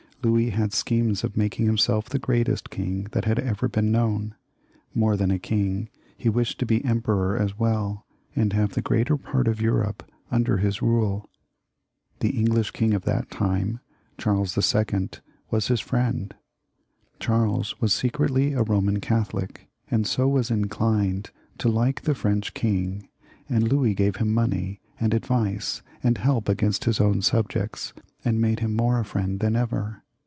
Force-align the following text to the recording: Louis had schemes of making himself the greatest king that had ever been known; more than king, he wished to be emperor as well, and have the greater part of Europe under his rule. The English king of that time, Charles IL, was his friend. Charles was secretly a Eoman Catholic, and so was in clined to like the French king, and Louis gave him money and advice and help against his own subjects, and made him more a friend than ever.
Louis 0.23 0.51
had 0.51 0.71
schemes 0.71 1.23
of 1.23 1.35
making 1.35 1.65
himself 1.65 2.07
the 2.07 2.19
greatest 2.19 2.69
king 2.69 3.05
that 3.11 3.25
had 3.25 3.39
ever 3.39 3.67
been 3.67 3.91
known; 3.91 4.35
more 4.93 5.17
than 5.17 5.35
king, 5.39 5.89
he 6.15 6.29
wished 6.29 6.59
to 6.59 6.65
be 6.67 6.85
emperor 6.85 7.35
as 7.35 7.57
well, 7.57 8.05
and 8.35 8.53
have 8.53 8.73
the 8.75 8.83
greater 8.83 9.17
part 9.17 9.47
of 9.47 9.59
Europe 9.59 10.03
under 10.29 10.57
his 10.57 10.79
rule. 10.79 11.27
The 12.19 12.37
English 12.37 12.69
king 12.69 12.93
of 12.93 13.03
that 13.05 13.31
time, 13.31 13.79
Charles 14.19 14.55
IL, 14.55 15.09
was 15.49 15.69
his 15.69 15.79
friend. 15.81 16.35
Charles 17.19 17.81
was 17.81 17.91
secretly 17.91 18.53
a 18.53 18.63
Eoman 18.63 19.01
Catholic, 19.01 19.67
and 19.89 20.05
so 20.05 20.27
was 20.27 20.51
in 20.51 20.65
clined 20.65 21.31
to 21.57 21.67
like 21.67 22.01
the 22.03 22.13
French 22.13 22.53
king, 22.53 23.07
and 23.49 23.67
Louis 23.67 23.95
gave 23.95 24.17
him 24.17 24.31
money 24.31 24.81
and 24.99 25.15
advice 25.15 25.81
and 26.03 26.19
help 26.19 26.47
against 26.47 26.83
his 26.85 27.01
own 27.01 27.23
subjects, 27.23 27.93
and 28.23 28.39
made 28.39 28.59
him 28.59 28.75
more 28.75 28.99
a 28.99 29.03
friend 29.03 29.39
than 29.39 29.55
ever. 29.55 30.03